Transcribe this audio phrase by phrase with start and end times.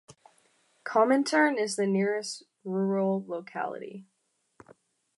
[0.83, 4.07] Komintern is the nearest rural locality.